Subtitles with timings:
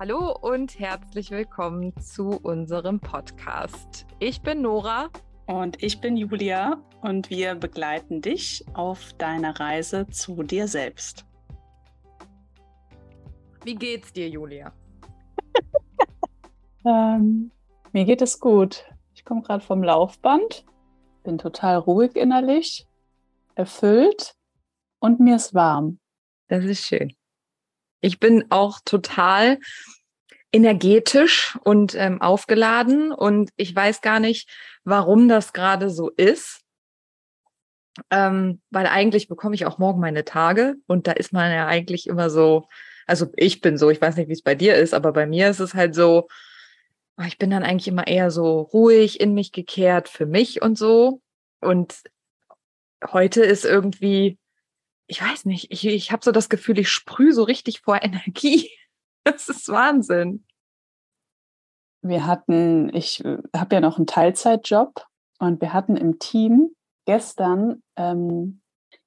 [0.00, 4.06] Hallo und herzlich willkommen zu unserem Podcast.
[4.20, 5.10] Ich bin Nora.
[5.48, 11.26] Und ich bin Julia und wir begleiten dich auf deiner Reise zu dir selbst.
[13.64, 14.72] Wie geht's dir, Julia?
[16.84, 17.50] ähm,
[17.92, 18.84] mir geht es gut.
[19.16, 20.64] Ich komme gerade vom Laufband,
[21.24, 22.86] bin total ruhig innerlich,
[23.56, 24.36] erfüllt
[25.00, 25.98] und mir ist warm.
[26.46, 27.17] Das ist schön.
[28.00, 29.58] Ich bin auch total
[30.52, 34.48] energetisch und ähm, aufgeladen und ich weiß gar nicht,
[34.84, 36.62] warum das gerade so ist.
[38.10, 42.06] Ähm, weil eigentlich bekomme ich auch morgen meine Tage und da ist man ja eigentlich
[42.06, 42.68] immer so,
[43.06, 45.50] also ich bin so, ich weiß nicht, wie es bei dir ist, aber bei mir
[45.50, 46.28] ist es halt so,
[47.18, 50.78] oh, ich bin dann eigentlich immer eher so ruhig in mich gekehrt für mich und
[50.78, 51.20] so.
[51.60, 52.02] Und
[53.04, 54.38] heute ist irgendwie,
[55.08, 58.70] ich weiß nicht, ich, ich habe so das Gefühl, ich sprühe so richtig vor Energie.
[59.24, 60.44] Das ist Wahnsinn.
[62.02, 65.04] Wir hatten, ich äh, habe ja noch einen Teilzeitjob
[65.40, 66.70] und wir hatten im Team
[67.06, 68.60] gestern, ähm,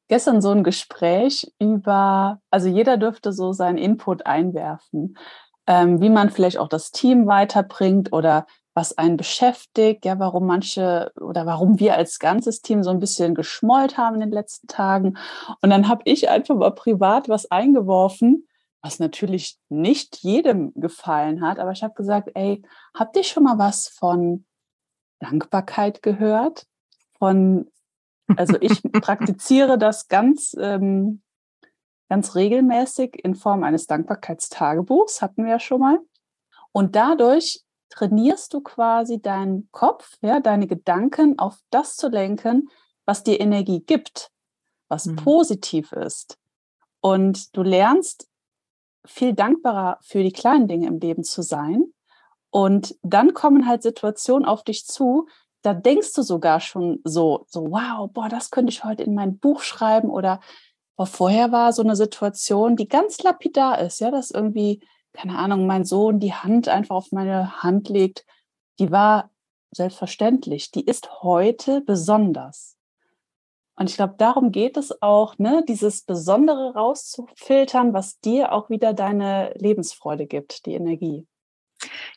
[0.09, 5.17] gestern so ein Gespräch über, also jeder dürfte so seinen Input einwerfen,
[5.67, 11.11] ähm, wie man vielleicht auch das Team weiterbringt oder was einen beschäftigt, ja, warum manche
[11.19, 15.17] oder warum wir als ganzes Team so ein bisschen geschmollt haben in den letzten Tagen.
[15.61, 18.47] Und dann habe ich einfach mal privat was eingeworfen,
[18.81, 22.63] was natürlich nicht jedem gefallen hat, aber ich habe gesagt, ey,
[22.95, 24.45] habt ihr schon mal was von
[25.19, 26.65] Dankbarkeit gehört?
[27.19, 27.69] Von,
[28.37, 31.21] also ich praktiziere das ganz, ähm,
[32.09, 35.99] ganz regelmäßig in Form eines Dankbarkeitstagebuchs, hatten wir ja schon mal.
[36.71, 42.69] Und dadurch trainierst du quasi deinen Kopf, ja, deine Gedanken auf das zu lenken,
[43.05, 44.31] was dir Energie gibt,
[44.87, 45.17] was mhm.
[45.17, 46.37] positiv ist.
[47.01, 48.27] Und du lernst
[49.05, 51.85] viel dankbarer für die kleinen Dinge im Leben zu sein.
[52.49, 55.27] Und dann kommen halt Situationen auf dich zu,
[55.61, 59.37] da denkst du sogar schon so, so, wow, boah, das könnte ich heute in mein
[59.37, 60.39] Buch schreiben oder
[60.95, 64.81] boah, vorher war so eine Situation, die ganz lapidar ist, ja, dass irgendwie
[65.13, 68.25] keine Ahnung, mein Sohn die Hand einfach auf meine Hand legt,
[68.79, 69.31] die war
[69.71, 70.71] selbstverständlich.
[70.71, 72.77] Die ist heute besonders.
[73.75, 78.93] Und ich glaube, darum geht es auch, ne, dieses Besondere rauszufiltern, was dir auch wieder
[78.93, 81.25] deine Lebensfreude gibt, die Energie.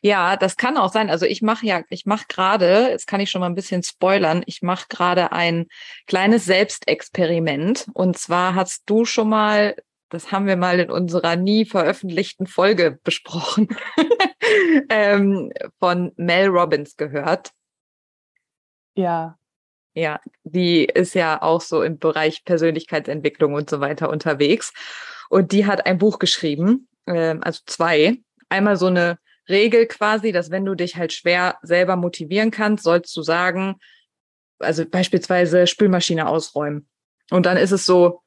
[0.01, 1.09] Ja, das kann auch sein.
[1.09, 4.43] Also ich mache ja, ich mache gerade, jetzt kann ich schon mal ein bisschen spoilern,
[4.45, 5.65] ich mache gerade ein
[6.05, 7.87] kleines Selbstexperiment.
[7.93, 9.75] Und zwar hast du schon mal
[10.15, 13.67] das haben wir mal in unserer nie veröffentlichten Folge besprochen,
[14.89, 17.51] ähm, von Mel Robbins gehört.
[18.95, 19.37] Ja.
[19.93, 24.73] Ja, die ist ja auch so im Bereich Persönlichkeitsentwicklung und so weiter unterwegs.
[25.29, 28.17] Und die hat ein Buch geschrieben, ähm, also zwei.
[28.49, 33.15] Einmal so eine Regel quasi, dass wenn du dich halt schwer selber motivieren kannst, sollst
[33.15, 33.75] du sagen,
[34.59, 36.87] also beispielsweise Spülmaschine ausräumen.
[37.31, 38.21] Und dann ist es so,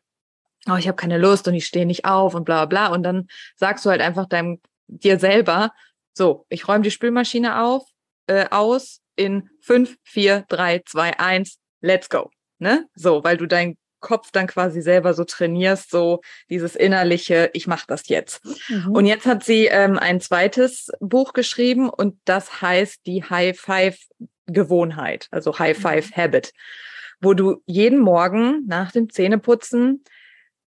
[0.71, 2.89] oh, ich habe keine Lust und ich stehe nicht auf und bla bla.
[2.89, 5.73] Und dann sagst du halt einfach deinem dir selber,
[6.15, 7.85] so, ich räume die Spülmaschine auf,
[8.27, 12.31] äh, aus in fünf, vier, drei, zwei, eins, let's go.
[12.59, 12.87] Ne?
[12.95, 16.21] So, weil du deinen Kopf dann quasi selber so trainierst, so
[16.51, 18.45] dieses innerliche, ich mache das jetzt.
[18.69, 18.93] Mhm.
[18.93, 23.99] Und jetzt hat sie ähm, ein zweites Buch geschrieben und das heißt die High Five
[24.47, 26.17] Gewohnheit, also High Five mhm.
[26.17, 26.53] Habit,
[27.21, 30.05] wo du jeden Morgen nach dem Zähneputzen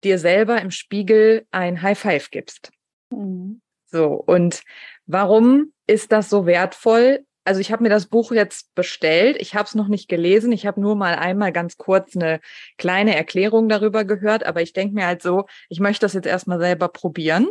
[0.03, 2.71] dir selber im Spiegel ein High Five gibst.
[3.09, 3.61] Mhm.
[3.85, 4.61] So, und
[5.05, 7.25] warum ist das so wertvoll?
[7.43, 10.67] Also ich habe mir das Buch jetzt bestellt, ich habe es noch nicht gelesen, ich
[10.67, 12.41] habe nur mal einmal ganz kurz eine
[12.77, 16.59] kleine Erklärung darüber gehört, aber ich denke mir halt so, ich möchte das jetzt erstmal
[16.59, 17.47] selber probieren.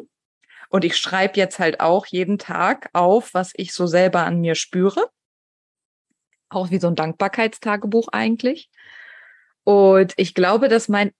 [0.70, 4.54] Und ich schreibe jetzt halt auch jeden Tag auf, was ich so selber an mir
[4.54, 5.08] spüre.
[6.50, 8.68] Auch wie so ein Dankbarkeitstagebuch eigentlich.
[9.64, 11.12] Und ich glaube, dass mein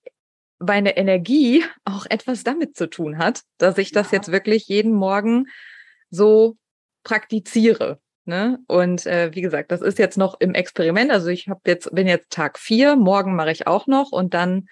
[0.59, 4.19] meine Energie auch etwas damit zu tun hat, dass ich das ja.
[4.19, 5.47] jetzt wirklich jeden Morgen
[6.11, 6.57] so
[7.05, 8.01] praktiziere.
[8.25, 8.59] Ne?
[8.67, 11.11] Und äh, wie gesagt, das ist jetzt noch im Experiment.
[11.11, 14.69] Also ich habe jetzt bin jetzt Tag vier, morgen mache ich auch noch und dann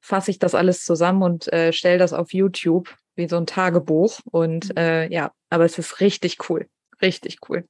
[0.00, 4.20] fasse ich das alles zusammen und äh, stelle das auf YouTube wie so ein Tagebuch.
[4.30, 4.76] Und mhm.
[4.76, 6.68] äh, ja, aber es ist richtig cool,
[7.02, 7.66] richtig cool.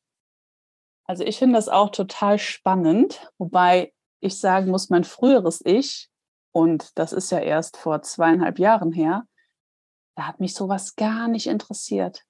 [1.04, 6.10] Also ich finde das auch total spannend, wobei ich sagen muss, mein früheres Ich
[6.56, 9.26] und das ist ja erst vor zweieinhalb Jahren her,
[10.14, 12.22] da hat mich sowas gar nicht interessiert.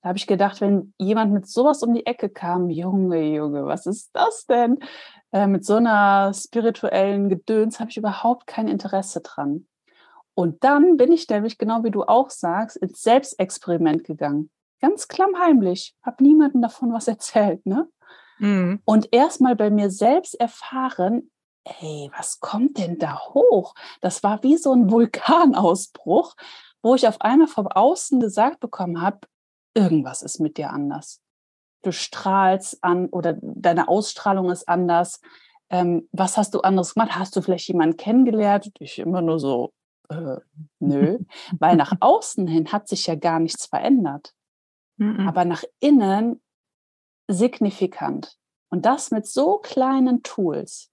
[0.00, 3.86] Da habe ich gedacht, wenn jemand mit sowas um die Ecke kam, Junge, Junge, was
[3.86, 4.78] ist das denn?
[5.32, 9.66] Äh, mit so einer spirituellen Gedöns habe ich überhaupt kein Interesse dran.
[10.34, 14.52] Und dann bin ich nämlich, genau wie du auch sagst, ins Selbstexperiment gegangen.
[14.80, 17.88] ganz klammheimlich, habe niemandem davon was erzählt, ne?
[18.38, 18.80] Mhm.
[18.84, 21.32] Und erstmal bei mir selbst erfahren,
[21.64, 23.74] ey, was kommt denn da hoch?
[24.00, 26.34] Das war wie so ein Vulkanausbruch,
[26.82, 29.20] wo ich auf einmal vom Außen gesagt bekommen habe,
[29.74, 31.20] irgendwas ist mit dir anders.
[31.82, 35.20] Du strahlst an oder deine Ausstrahlung ist anders.
[35.70, 37.16] Ähm, was hast du anderes gemacht?
[37.16, 38.70] Hast du vielleicht jemanden kennengelernt?
[38.78, 39.72] Ich immer nur so,
[40.08, 40.36] äh,
[40.78, 41.18] nö.
[41.58, 44.34] Weil nach außen hin hat sich ja gar nichts verändert.
[45.26, 46.40] Aber nach innen
[47.28, 48.36] signifikant.
[48.70, 50.91] Und das mit so kleinen Tools.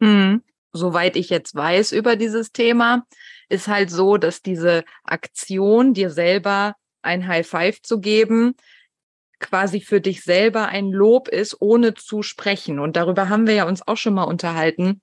[0.00, 0.42] Mhm.
[0.72, 3.06] Soweit ich jetzt weiß über dieses Thema,
[3.48, 8.54] ist halt so, dass diese Aktion, dir selber ein High Five zu geben,
[9.40, 12.78] quasi für dich selber ein Lob ist, ohne zu sprechen.
[12.78, 15.00] Und darüber haben wir ja uns auch schon mal unterhalten,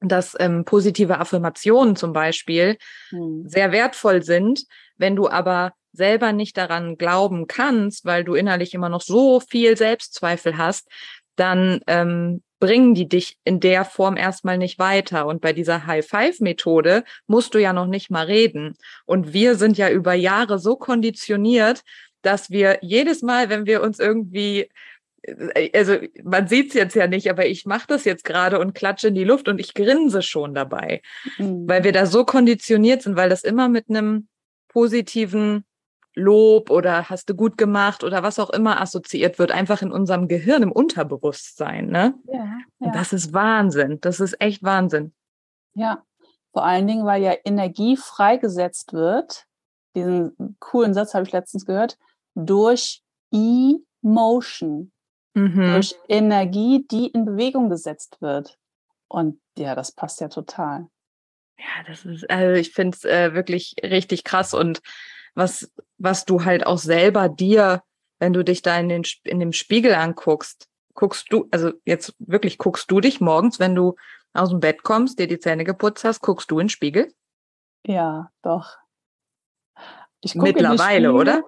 [0.00, 2.78] dass ähm, positive Affirmationen zum Beispiel
[3.10, 3.42] hm.
[3.46, 4.64] sehr wertvoll sind.
[4.96, 9.76] Wenn du aber selber nicht daran glauben kannst, weil du innerlich immer noch so viel
[9.76, 10.88] Selbstzweifel hast,
[11.34, 15.26] dann ähm, bringen die dich in der Form erstmal nicht weiter.
[15.26, 18.74] Und bei dieser High-Five-Methode musst du ja noch nicht mal reden.
[19.06, 21.82] Und wir sind ja über Jahre so konditioniert,
[22.22, 24.68] dass wir jedes Mal, wenn wir uns irgendwie
[25.22, 28.74] äh, also man sieht es jetzt ja nicht, aber ich mache das jetzt gerade und
[28.74, 31.02] klatsche in die Luft und ich grinse schon dabei,
[31.38, 31.68] mhm.
[31.68, 34.28] weil wir da so konditioniert sind, weil das immer mit einem
[34.68, 35.64] positiven
[36.18, 40.28] Lob oder hast du gut gemacht oder was auch immer assoziiert wird, einfach in unserem
[40.28, 41.86] Gehirn, im Unterbewusstsein.
[41.86, 42.14] Ne?
[42.26, 42.58] Ja, ja.
[42.80, 44.00] Und das ist Wahnsinn.
[44.00, 45.14] Das ist echt Wahnsinn.
[45.74, 46.02] Ja,
[46.52, 49.46] vor allen Dingen, weil ja Energie freigesetzt wird.
[49.94, 51.96] Diesen coolen Satz habe ich letztens gehört.
[52.34, 54.92] Durch Emotion.
[55.34, 55.72] Mhm.
[55.72, 58.58] Durch Energie, die in Bewegung gesetzt wird.
[59.08, 60.88] Und ja, das passt ja total.
[61.58, 64.80] Ja, das ist, also ich finde es äh, wirklich richtig krass und
[65.38, 67.84] was, was du halt auch selber dir,
[68.18, 72.58] wenn du dich da in, den, in dem Spiegel anguckst, guckst du, also jetzt wirklich
[72.58, 73.94] guckst du dich morgens, wenn du
[74.34, 77.14] aus dem Bett kommst, dir die Zähne geputzt hast, guckst du in den Spiegel?
[77.86, 78.76] Ja, doch.
[80.20, 81.44] Ich Mittlerweile, Spiegel, oder?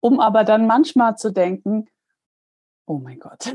[0.00, 1.90] Um aber dann manchmal zu denken,
[2.86, 3.54] oh mein Gott.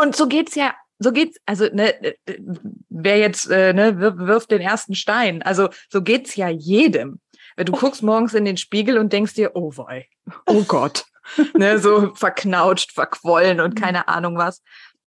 [0.00, 2.38] Und so geht's ja so geht's, also ne, äh,
[2.88, 5.42] wer jetzt äh, ne, wirft den ersten Stein.
[5.42, 7.20] Also so geht's ja jedem.
[7.56, 10.08] Du guckst morgens in den Spiegel und denkst dir, oh wei,
[10.46, 11.04] oh Gott,
[11.54, 13.80] ne, so verknautscht, verquollen und mhm.
[13.80, 14.62] keine Ahnung was.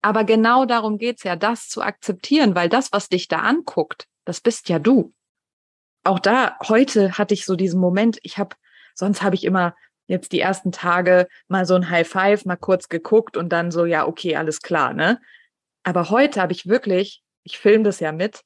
[0.02, 4.40] Aber genau darum geht's ja, das zu akzeptieren, weil das, was dich da anguckt, das
[4.40, 5.14] bist ja du.
[6.06, 8.56] Auch da, heute hatte ich so diesen Moment, ich habe,
[8.96, 9.76] sonst habe ich immer
[10.08, 13.86] jetzt die ersten Tage mal so ein High Five, mal kurz geguckt und dann so,
[13.86, 15.20] ja, okay, alles klar, ne?
[15.84, 18.42] Aber heute habe ich wirklich, ich filme das ja mit,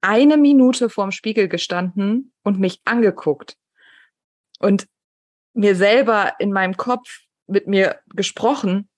[0.00, 3.56] eine Minute vorm Spiegel gestanden und mich angeguckt
[4.60, 4.86] und
[5.54, 8.88] mir selber in meinem Kopf mit mir gesprochen.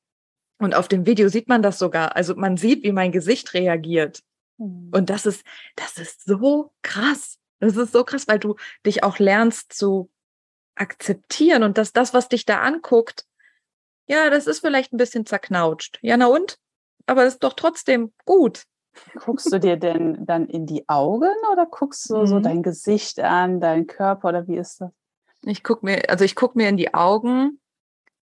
[0.59, 2.17] Und auf dem Video sieht man das sogar.
[2.17, 4.21] Also man sieht, wie mein Gesicht reagiert.
[4.59, 4.91] Mhm.
[4.93, 5.45] Und das ist,
[5.77, 7.39] das ist so krass.
[7.61, 10.11] Das ist so krass, weil du dich auch lernst zu
[10.75, 13.27] akzeptieren und dass das, was dich da anguckt,
[14.07, 15.99] ja, das ist vielleicht ein bisschen zerknautscht.
[16.03, 16.59] Ja, na und?
[17.06, 18.64] Aber es ist doch trotzdem gut.
[19.14, 22.26] Guckst du dir denn dann in die Augen oder guckst du mhm.
[22.26, 24.90] so dein Gesicht an, deinen Körper oder wie ist das?
[25.45, 27.61] Ich gucke mir, also ich gucke mir in die Augen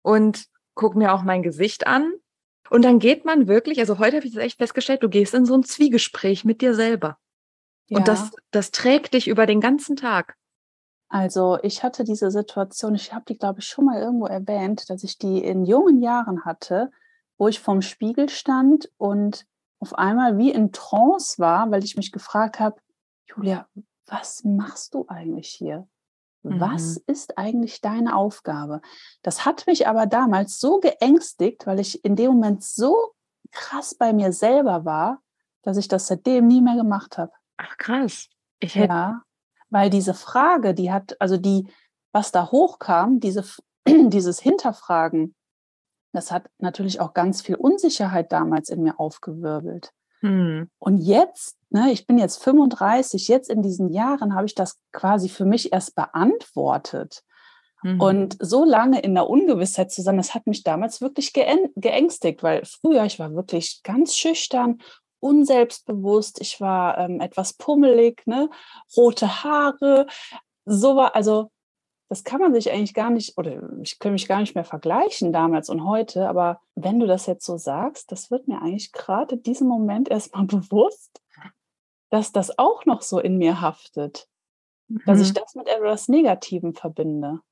[0.02, 2.12] und gucke mir auch mein Gesicht an.
[2.68, 5.44] Und dann geht man wirklich, also heute habe ich das echt festgestellt, du gehst in
[5.44, 7.18] so ein Zwiegespräch mit dir selber.
[7.88, 7.98] Ja.
[7.98, 10.36] Und das, das trägt dich über den ganzen Tag.
[11.08, 15.02] Also ich hatte diese Situation, ich habe die, glaube ich, schon mal irgendwo erwähnt, dass
[15.02, 16.92] ich die in jungen Jahren hatte,
[17.40, 19.46] wo ich vorm Spiegel stand und
[19.78, 22.78] auf einmal wie in Trance war, weil ich mich gefragt habe,
[23.24, 23.66] Julia,
[24.04, 25.88] was machst du eigentlich hier?
[26.42, 26.60] Mhm.
[26.60, 28.82] Was ist eigentlich deine Aufgabe?
[29.22, 33.14] Das hat mich aber damals so geängstigt, weil ich in dem Moment so
[33.52, 35.22] krass bei mir selber war,
[35.62, 37.32] dass ich das seitdem nie mehr gemacht habe.
[37.56, 38.28] Ach krass.
[38.58, 39.22] Ich hätte ja,
[39.70, 41.66] weil diese Frage, die hat, also die,
[42.12, 43.44] was da hochkam, diese,
[43.88, 45.34] dieses Hinterfragen,
[46.12, 49.92] das hat natürlich auch ganz viel Unsicherheit damals in mir aufgewirbelt.
[50.20, 50.68] Hm.
[50.78, 55.28] Und jetzt, ne, ich bin jetzt 35, jetzt in diesen Jahren habe ich das quasi
[55.28, 57.22] für mich erst beantwortet.
[57.82, 58.00] Mhm.
[58.00, 62.64] Und so lange in der Ungewissheit zu sein, das hat mich damals wirklich geängstigt, weil
[62.64, 64.78] früher, ich war wirklich ganz schüchtern,
[65.20, 68.50] unselbstbewusst, ich war ähm, etwas pummelig, ne,
[68.96, 70.06] rote Haare,
[70.66, 71.50] so war, also
[72.10, 75.32] das kann man sich eigentlich gar nicht, oder ich kann mich gar nicht mehr vergleichen
[75.32, 79.36] damals und heute, aber wenn du das jetzt so sagst, das wird mir eigentlich gerade
[79.36, 81.22] in diesem Moment erstmal bewusst,
[82.10, 84.26] dass das auch noch so in mir haftet.
[85.06, 85.22] dass mhm.
[85.22, 87.42] ich das mit etwas Negativem verbinde.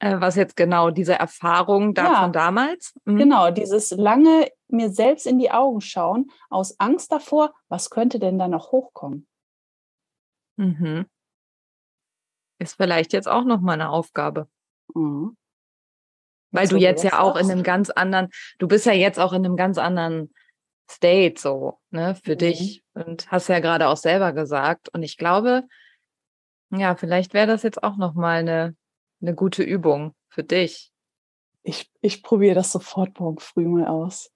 [0.00, 2.92] Äh, was jetzt genau diese Erfahrung da ja, von damals?
[3.06, 3.16] Mhm.
[3.16, 8.38] Genau, dieses lange mir selbst in die Augen schauen, aus Angst davor, was könnte denn
[8.38, 9.26] da noch hochkommen?
[10.56, 11.06] Mhm.
[12.58, 14.48] Ist vielleicht jetzt auch noch mal eine Aufgabe.
[14.94, 15.36] Mhm.
[16.50, 19.44] Weil du jetzt ja auch in einem ganz anderen, du bist ja jetzt auch in
[19.44, 20.32] einem ganz anderen
[20.88, 22.38] State so, ne, für mhm.
[22.38, 25.64] dich und hast ja gerade auch selber gesagt und ich glaube,
[26.70, 28.76] ja, vielleicht wäre das jetzt auch noch mal eine
[29.26, 30.92] eine gute Übung für dich.
[31.62, 34.30] Ich, ich probiere das sofort morgen früh mal aus.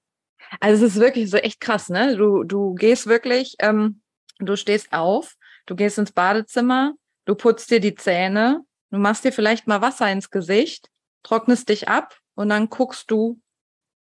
[0.60, 2.16] Also es ist wirklich so echt krass, ne?
[2.16, 4.00] Du, du gehst wirklich, ähm,
[4.38, 5.34] du stehst auf,
[5.66, 6.94] du gehst ins Badezimmer,
[7.28, 10.90] du putzt dir die Zähne, du machst dir vielleicht mal Wasser ins Gesicht,
[11.22, 13.38] trocknest dich ab und dann guckst du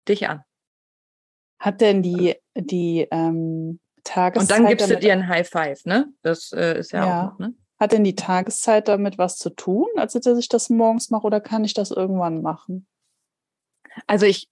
[0.07, 0.45] dich an.
[1.59, 4.43] Hat denn die, die ähm, Tageszeit...
[4.43, 6.13] Und dann gibst du dir ein High Five, ne?
[6.23, 7.55] Das äh, ist ja, ja, auch ne?
[7.81, 11.41] Hat denn die Tageszeit damit was zu tun, als dass ich das morgens mache oder
[11.41, 12.87] kann ich das irgendwann machen?
[14.07, 14.51] Also ich,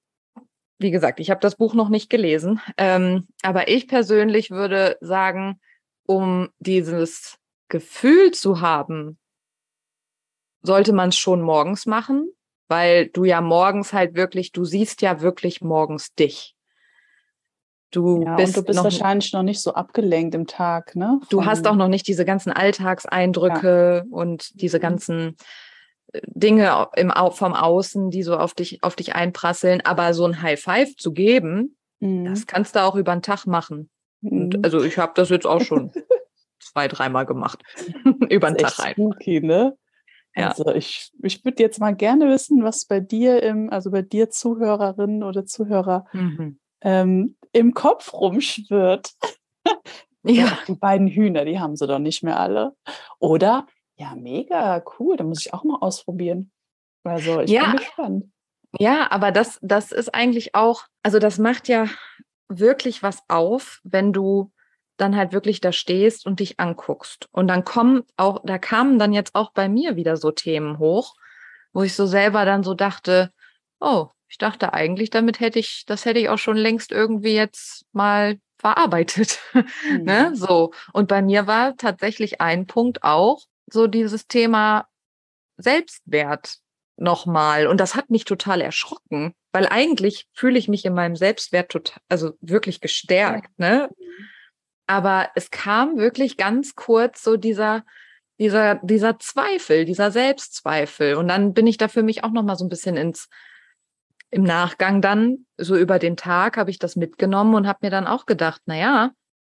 [0.79, 5.61] wie gesagt, ich habe das Buch noch nicht gelesen, ähm, aber ich persönlich würde sagen,
[6.07, 9.19] um dieses Gefühl zu haben,
[10.63, 12.31] sollte man es schon morgens machen,
[12.69, 16.55] weil du ja morgens halt wirklich, du siehst ja wirklich morgens dich.
[17.93, 21.19] Du ja, bist, du bist noch, wahrscheinlich noch nicht so abgelenkt im Tag, ne?
[21.21, 24.15] Von, du hast auch noch nicht diese ganzen Alltagseindrücke ja.
[24.15, 24.83] und diese mhm.
[24.83, 25.37] ganzen
[26.13, 29.83] äh, Dinge im, vom Außen, die so auf dich, auf dich einprasseln.
[29.85, 32.25] Aber so ein High Five zu geben, mhm.
[32.25, 33.89] das kannst du auch über den Tag machen.
[34.21, 34.33] Mhm.
[34.33, 35.93] Und also ich habe das jetzt auch schon
[36.67, 37.63] zwei, dreimal gemacht.
[38.31, 38.93] über den Tag rein.
[38.93, 39.77] Spooky, ne?
[40.35, 40.49] Ja.
[40.49, 44.29] Also ich, ich würde jetzt mal gerne wissen, was bei dir im, also bei dir
[44.29, 46.59] Zuhörerinnen oder Zuhörer mhm.
[46.83, 49.13] ähm, im Kopf rumschwirrt.
[50.25, 50.59] ja.
[50.69, 52.75] Die beiden Hühner, die haben sie doch nicht mehr alle.
[53.19, 56.53] Oder, ja, mega cool, da muss ich auch mal ausprobieren.
[57.03, 57.71] Also ich ja.
[57.71, 58.25] bin gespannt.
[58.79, 61.87] Ja, aber das, das ist eigentlich auch, also das macht ja
[62.49, 64.53] wirklich was auf, wenn du
[64.97, 67.29] dann halt wirklich da stehst und dich anguckst.
[67.33, 71.15] Und dann kommen auch, da kamen dann jetzt auch bei mir wieder so Themen hoch,
[71.73, 73.31] wo ich so selber dann so dachte,
[73.81, 77.85] oh, ich dachte eigentlich, damit hätte ich, das hätte ich auch schon längst irgendwie jetzt
[77.93, 79.41] mal verarbeitet.
[79.89, 80.03] Mhm.
[80.05, 80.31] ne?
[80.35, 80.73] So.
[80.93, 84.87] Und bei mir war tatsächlich ein Punkt auch so dieses Thema
[85.57, 86.59] Selbstwert
[86.97, 87.67] nochmal.
[87.67, 92.01] Und das hat mich total erschrocken, weil eigentlich fühle ich mich in meinem Selbstwert total,
[92.09, 93.69] also wirklich gestärkt, ja.
[93.69, 93.91] ne?
[94.87, 97.85] Aber es kam wirklich ganz kurz so dieser,
[98.39, 101.15] dieser, dieser Zweifel, dieser Selbstzweifel.
[101.17, 103.29] Und dann bin ich da für mich auch nochmal so ein bisschen ins,
[104.31, 108.07] im Nachgang dann, so über den Tag, habe ich das mitgenommen und habe mir dann
[108.07, 109.11] auch gedacht, na ja,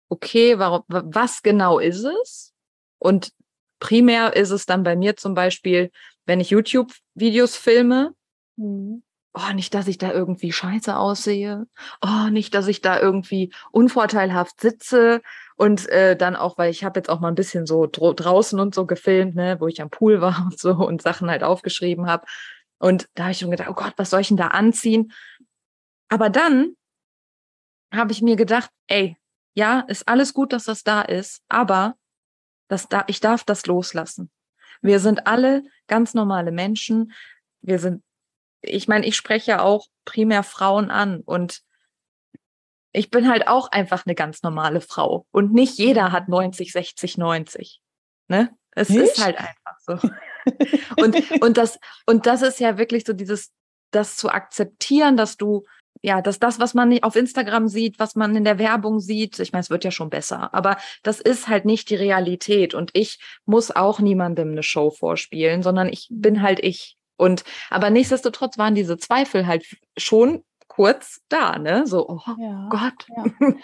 [0.08, 2.52] okay, warum, was genau ist es?
[2.98, 3.32] Und
[3.78, 5.90] primär ist es dann bei mir zum Beispiel,
[6.26, 8.14] wenn ich YouTube-Videos filme,
[8.56, 9.02] mhm.
[9.32, 11.66] Oh, nicht, dass ich da irgendwie scheiße aussehe,
[12.02, 15.22] oh, nicht, dass ich da irgendwie unvorteilhaft sitze
[15.56, 18.74] und äh, dann auch, weil ich habe jetzt auch mal ein bisschen so draußen und
[18.74, 22.26] so gefilmt, ne, wo ich am Pool war und so und Sachen halt aufgeschrieben habe.
[22.78, 25.12] Und da habe ich schon gedacht, oh Gott, was soll ich denn da anziehen?
[26.08, 26.74] Aber dann
[27.92, 29.16] habe ich mir gedacht, ey,
[29.54, 31.96] ja, ist alles gut, dass das da ist, aber
[32.68, 34.30] das da, ich darf das loslassen.
[34.80, 37.12] Wir sind alle ganz normale Menschen.
[37.60, 38.02] Wir sind,
[38.62, 41.62] ich meine, ich spreche ja auch primär Frauen an und
[42.92, 47.18] ich bin halt auch einfach eine ganz normale Frau und nicht jeder hat 90, 60,
[47.18, 47.80] 90.
[48.28, 48.50] Ne?
[48.72, 49.02] Es nicht?
[49.02, 49.92] ist halt einfach so.
[50.96, 53.52] und, und, das, und das ist ja wirklich so dieses,
[53.90, 55.64] das zu akzeptieren, dass du,
[56.02, 59.38] ja, dass das, was man nicht auf Instagram sieht, was man in der Werbung sieht,
[59.38, 62.74] ich meine, es wird ja schon besser, aber das ist halt nicht die Realität.
[62.74, 66.96] Und ich muss auch niemandem eine Show vorspielen, sondern ich bin halt ich.
[67.20, 69.64] Und aber nichtsdestotrotz waren diese Zweifel halt
[69.96, 71.86] schon kurz da, ne?
[71.86, 73.06] So, oh ja, Gott.
[73.16, 73.54] Ja.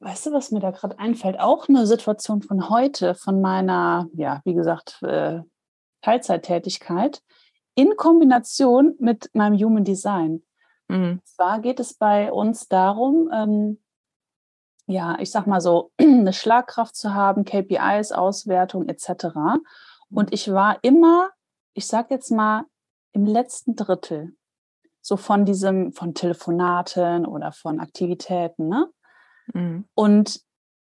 [0.00, 1.38] Weißt du, was mir da gerade einfällt?
[1.40, 5.40] Auch eine Situation von heute, von meiner, ja, wie gesagt, äh,
[6.02, 7.22] Teilzeittätigkeit
[7.74, 10.42] in Kombination mit meinem Human Design.
[10.88, 11.20] Mhm.
[11.24, 13.82] Zwar geht es bei uns darum, ähm,
[14.86, 19.26] ja, ich sag mal so, eine Schlagkraft zu haben, KPIs, Auswertung etc.
[20.10, 21.30] Und ich war immer,
[21.76, 22.64] ich sag jetzt mal,
[23.12, 24.34] im letzten Drittel,
[25.00, 28.90] so von diesem, von Telefonaten oder von Aktivitäten, ne?
[29.52, 29.84] Mhm.
[29.94, 30.40] Und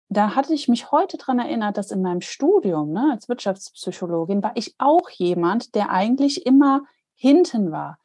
[0.10, 4.52] da hatte ich mich heute daran erinnert, dass in meinem Studium ne, als Wirtschaftspsychologin war
[4.56, 6.82] ich auch jemand, der eigentlich immer
[7.16, 7.98] hinten war.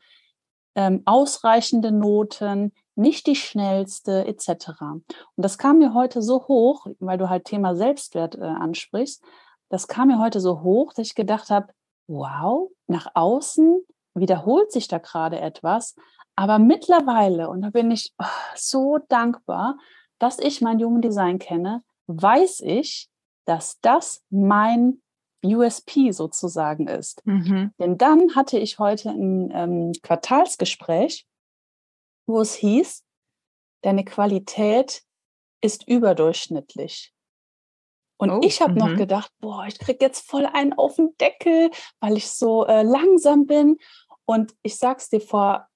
[0.76, 4.68] Ähm, ausreichende Noten, nicht die schnellste etc.
[4.80, 5.04] Und
[5.36, 9.22] das kam mir heute so hoch, weil du halt Thema Selbstwert äh, ansprichst,
[9.68, 11.72] das kam mir heute so hoch, dass ich gedacht habe,
[12.08, 13.84] wow, nach außen
[14.14, 15.94] wiederholt sich da gerade etwas.
[16.36, 19.78] Aber mittlerweile, und da bin ich oh, so dankbar,
[20.18, 23.08] dass ich mein Human Design kenne, weiß ich,
[23.46, 25.02] dass das mein
[25.44, 27.24] USP sozusagen ist.
[27.26, 27.72] Mhm.
[27.78, 31.26] Denn dann hatte ich heute ein ähm, Quartalsgespräch,
[32.26, 33.04] wo es hieß,
[33.82, 35.02] deine Qualität
[35.62, 37.14] ist überdurchschnittlich.
[38.18, 38.96] Und oh, ich habe noch mhm.
[38.96, 41.70] gedacht, boah, ich krieg jetzt voll einen auf den Deckel,
[42.00, 43.78] weil ich so äh, langsam bin.
[44.24, 45.66] Und ich sag's dir vor,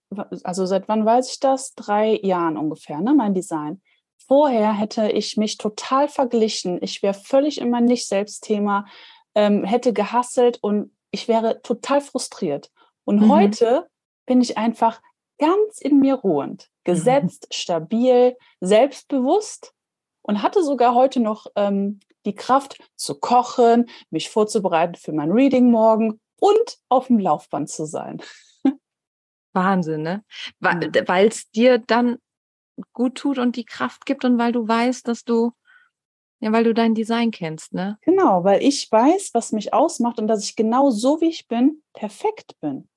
[0.42, 1.74] also seit wann weiß ich das?
[1.74, 3.80] Drei Jahren ungefähr, ne, mein Design.
[4.26, 6.78] Vorher hätte ich mich total verglichen.
[6.82, 8.86] Ich wäre völlig in mein Nicht-Selbst-Thema,
[9.34, 12.70] ähm, hätte gehasselt und ich wäre total frustriert.
[13.04, 13.32] Und mhm.
[13.32, 13.88] heute
[14.26, 15.00] bin ich einfach
[15.38, 17.54] ganz in mir ruhend, gesetzt, mhm.
[17.54, 19.74] stabil, selbstbewusst
[20.22, 25.70] und hatte sogar heute noch ähm, die Kraft zu kochen, mich vorzubereiten für mein Reading
[25.70, 28.22] morgen und auf dem Laufband zu sein.
[29.52, 30.24] Wahnsinn, ne?
[30.60, 32.18] Weil es dir dann
[32.92, 35.52] gut tut und die Kraft gibt und weil du weißt, dass du,
[36.40, 37.98] ja, weil du dein Design kennst, ne?
[38.02, 41.82] Genau, weil ich weiß, was mich ausmacht und dass ich genau so, wie ich bin,
[41.92, 42.89] perfekt bin.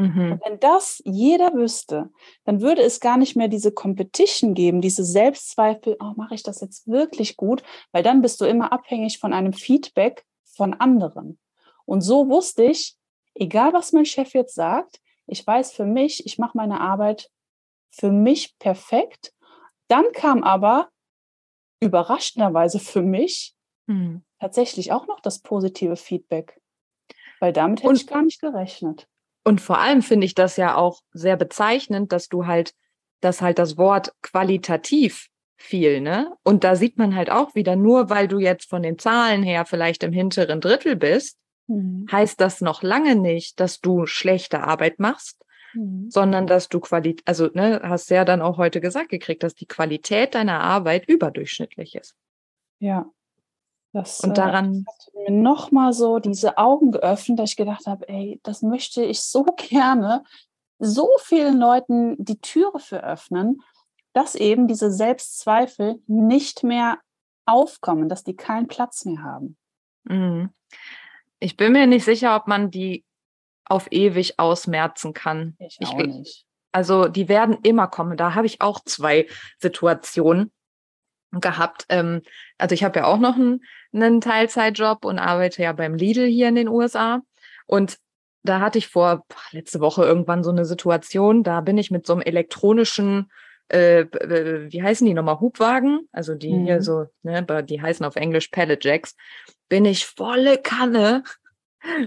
[0.00, 0.40] Mhm.
[0.42, 2.10] Wenn das jeder wüsste,
[2.44, 6.62] dann würde es gar nicht mehr diese Competition geben, diese Selbstzweifel, oh, mache ich das
[6.62, 7.62] jetzt wirklich gut?
[7.92, 11.38] Weil dann bist du immer abhängig von einem Feedback von anderen.
[11.84, 12.96] Und so wusste ich,
[13.34, 17.30] egal was mein Chef jetzt sagt, ich weiß für mich, ich mache meine Arbeit
[17.90, 19.34] für mich perfekt.
[19.88, 20.88] Dann kam aber
[21.80, 23.54] überraschenderweise für mich
[23.86, 24.22] mhm.
[24.38, 26.60] tatsächlich auch noch das positive Feedback.
[27.38, 29.08] Weil damit hätte Und ich gar nicht gerechnet.
[29.44, 32.74] Und vor allem finde ich das ja auch sehr bezeichnend, dass du halt,
[33.20, 36.32] dass halt das Wort qualitativ viel, ne?
[36.42, 39.66] Und da sieht man halt auch wieder, nur weil du jetzt von den Zahlen her
[39.66, 42.06] vielleicht im hinteren Drittel bist, mhm.
[42.10, 46.10] heißt das noch lange nicht, dass du schlechte Arbeit machst, mhm.
[46.10, 49.66] sondern dass du Qualität, also ne, hast ja dann auch heute gesagt gekriegt, dass die
[49.66, 52.14] Qualität deiner Arbeit überdurchschnittlich ist.
[52.78, 53.10] Ja,
[53.92, 58.08] das, und äh, daran hat mir nochmal so diese Augen geöffnet, dass ich gedacht habe,
[58.08, 60.24] ey, das möchte ich so gerne
[60.78, 63.62] so vielen Leuten die Türe für öffnen,
[64.12, 66.98] dass eben diese Selbstzweifel nicht mehr
[67.46, 69.56] aufkommen, dass die keinen Platz mehr haben.
[70.04, 70.50] Mhm.
[71.38, 73.04] Ich bin mir nicht sicher, ob man die
[73.64, 75.56] auf ewig ausmerzen kann.
[75.58, 76.46] Ich auch ich, nicht.
[76.72, 78.16] Also die werden immer kommen.
[78.16, 79.26] Da habe ich auch zwei
[79.58, 80.52] Situationen
[81.32, 81.86] gehabt.
[81.88, 82.22] Ähm,
[82.58, 86.48] also ich habe ja auch noch einen, einen Teilzeitjob und arbeite ja beim Lidl hier
[86.48, 87.22] in den USA.
[87.66, 87.98] Und
[88.42, 92.14] da hatte ich vor letzte Woche irgendwann so eine Situation, da bin ich mit so
[92.14, 93.30] einem elektronischen,
[93.68, 94.06] äh,
[94.70, 96.64] wie heißen die nochmal, Hubwagen, also die mhm.
[96.64, 99.14] hier so, ne, die heißen auf Englisch Pallet Jacks,
[99.68, 101.22] bin ich volle Kanne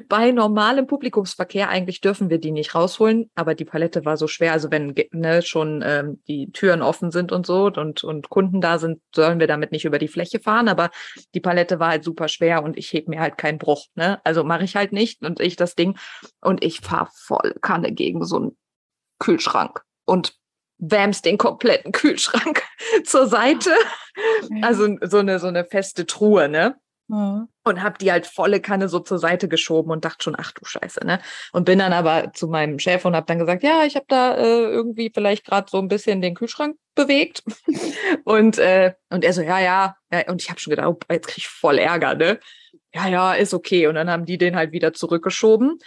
[0.07, 4.53] bei normalem Publikumsverkehr eigentlich dürfen wir die nicht rausholen, aber die Palette war so schwer.
[4.53, 8.77] Also wenn ne, schon ähm, die Türen offen sind und so und, und Kunden da
[8.77, 10.67] sind, sollen wir damit nicht über die Fläche fahren.
[10.67, 10.91] Aber
[11.33, 13.87] die Palette war halt super schwer und ich heb mir halt keinen Bruch.
[13.95, 14.21] Ne?
[14.23, 15.97] Also mache ich halt nicht und ich das Ding
[16.41, 18.57] und ich fahr voll Kanne gegen so einen
[19.19, 20.35] Kühlschrank und
[20.77, 22.63] wärmst den kompletten Kühlschrank
[23.05, 23.71] zur Seite.
[24.61, 26.75] Also so eine so eine feste Truhe, ne?
[27.07, 27.47] Mhm.
[27.63, 30.65] Und habe die halt volle Kanne so zur Seite geschoben und dachte schon, ach du
[30.65, 31.19] Scheiße, ne?
[31.51, 34.35] Und bin dann aber zu meinem Chef und habe dann gesagt, ja, ich habe da
[34.35, 37.43] äh, irgendwie vielleicht gerade so ein bisschen den Kühlschrank bewegt.
[38.23, 39.95] und, äh, und er so, ja, ja.
[40.27, 42.39] Und ich habe schon gedacht, oh, jetzt krieg ich voll Ärger, ne?
[42.93, 43.87] Ja, ja, ist okay.
[43.87, 45.79] Und dann haben die den halt wieder zurückgeschoben.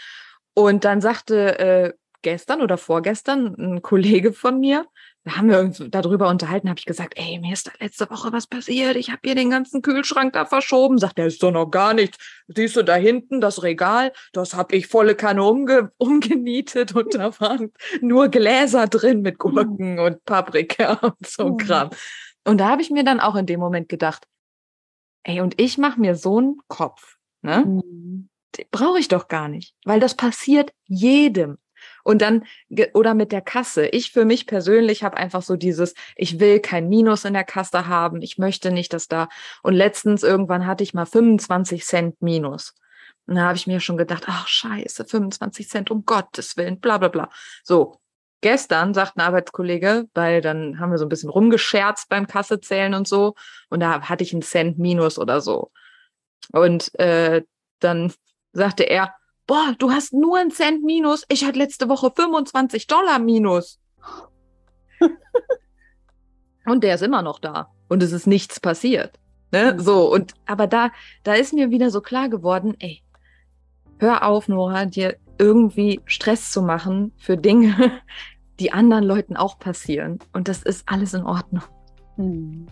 [0.55, 4.87] Und dann sagte äh, gestern oder vorgestern ein Kollege von mir,
[5.27, 8.33] da haben wir uns darüber unterhalten, habe ich gesagt, ey, mir ist da letzte Woche
[8.33, 10.99] was passiert, ich habe hier den ganzen Kühlschrank da verschoben.
[10.99, 12.17] Sagt er, ist doch noch gar nichts.
[12.47, 17.39] Siehst du da hinten das Regal, das habe ich volle Kanne umge umgenietet und da
[17.41, 21.91] waren nur Gläser drin mit Gurken und Paprika und so ein Kram.
[22.45, 24.29] Und da habe ich mir dann auch in dem Moment gedacht,
[25.25, 27.65] ey, und ich mache mir so einen Kopf, ne?
[27.67, 28.29] Mhm.
[28.71, 31.59] Brauche ich doch gar nicht, weil das passiert jedem.
[32.05, 32.45] Und dann,
[32.95, 33.87] oder mit der Kasse.
[33.87, 37.87] Ich für mich persönlich habe einfach so dieses, ich will kein Minus in der Kasse
[37.87, 38.23] haben.
[38.23, 39.29] Ich möchte nicht, dass da.
[39.63, 42.75] Und letztens irgendwann hatte ich mal 25 Cent Minus.
[43.27, 46.99] Und da habe ich mir schon gedacht, ach scheiße, 25 Cent, um Gottes Willen, bla
[46.99, 47.29] bla bla.
[47.65, 47.99] So,
[48.41, 53.09] gestern sagt ein Arbeitskollege, weil dann haben wir so ein bisschen rumgescherzt beim Kassezählen und
[53.09, 53.35] so.
[53.69, 55.73] Und da hatte ich einen Cent Minus oder so.
[56.53, 57.43] Und äh,
[57.81, 58.13] dann
[58.53, 59.15] sagte er,
[59.47, 63.81] boah, du hast nur einen Cent minus, ich hatte letzte Woche 25 Dollar minus.
[66.67, 69.19] und der ist immer noch da und es ist nichts passiert.
[69.53, 69.75] Ne?
[69.75, 69.81] Mhm.
[69.81, 70.91] So, und aber da,
[71.23, 73.03] da ist mir wieder so klar geworden, ey,
[73.99, 78.01] hör auf, Nora, dir irgendwie Stress zu machen für Dinge,
[78.61, 80.19] die anderen Leuten auch passieren.
[80.33, 81.65] Und das ist alles in Ordnung.
[82.17, 82.67] Mhm.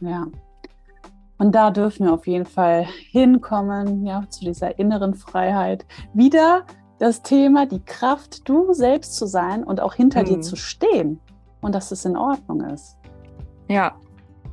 [0.00, 0.26] Ja.
[1.38, 5.84] Und da dürfen wir auf jeden Fall hinkommen, ja, zu dieser inneren Freiheit.
[6.14, 6.64] Wieder
[6.98, 10.26] das Thema, die Kraft, du selbst zu sein und auch hinter mhm.
[10.26, 11.20] dir zu stehen
[11.60, 12.96] und dass es in Ordnung ist.
[13.68, 13.94] Ja,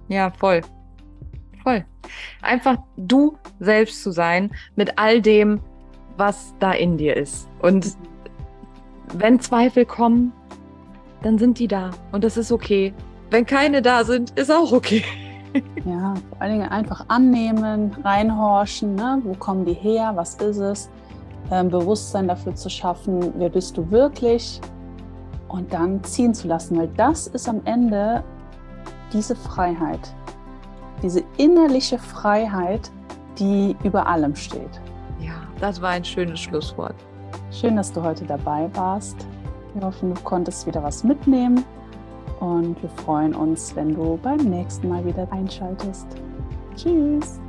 [0.09, 0.61] ja, voll.
[1.63, 1.85] Voll.
[2.41, 5.61] Einfach du selbst zu sein mit all dem,
[6.17, 7.47] was da in dir ist.
[7.61, 7.95] Und
[9.13, 10.33] wenn Zweifel kommen,
[11.21, 12.93] dann sind die da und das ist okay.
[13.29, 15.03] Wenn keine da sind, ist auch okay.
[15.85, 19.19] Ja, vor allen Dingen einfach annehmen, reinhorchen, ne?
[19.23, 20.89] wo kommen die her, was ist es,
[21.51, 24.61] ähm, Bewusstsein dafür zu schaffen, wer bist du wirklich
[25.47, 28.23] und dann ziehen zu lassen, weil das ist am Ende
[29.11, 30.13] diese Freiheit,
[31.01, 32.91] diese innerliche Freiheit,
[33.37, 34.81] die über allem steht.
[35.19, 36.95] Ja, das war ein schönes Schlusswort.
[37.51, 39.27] Schön, dass du heute dabei warst.
[39.73, 41.63] Wir hoffen, du konntest wieder was mitnehmen
[42.43, 46.07] und wir freuen uns, wenn du beim nächsten Mal wieder einschaltest.
[46.75, 47.39] Tschüss!